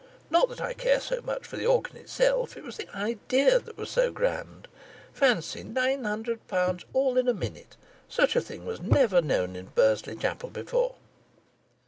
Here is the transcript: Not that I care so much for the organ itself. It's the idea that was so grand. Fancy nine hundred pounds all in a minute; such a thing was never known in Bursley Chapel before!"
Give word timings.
Not 0.31 0.49
that 0.49 0.59
I 0.59 0.73
care 0.73 0.99
so 0.99 1.21
much 1.21 1.45
for 1.45 1.57
the 1.57 1.67
organ 1.67 1.95
itself. 1.95 2.57
It's 2.57 2.77
the 2.77 2.89
idea 2.95 3.59
that 3.59 3.77
was 3.77 3.91
so 3.91 4.09
grand. 4.11 4.67
Fancy 5.13 5.61
nine 5.63 6.05
hundred 6.05 6.47
pounds 6.47 6.85
all 6.91 7.19
in 7.19 7.27
a 7.27 7.35
minute; 7.35 7.77
such 8.09 8.35
a 8.35 8.41
thing 8.41 8.65
was 8.65 8.81
never 8.81 9.21
known 9.21 9.55
in 9.55 9.65
Bursley 9.67 10.15
Chapel 10.15 10.49
before!" 10.49 10.95